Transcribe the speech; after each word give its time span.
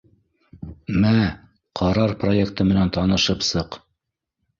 —Мә, 1.03 1.11
ҡарар 1.79 2.13
проекты 2.23 2.67
менән 2.71 2.91
танышып 2.97 3.47
сыҡ 3.49 3.79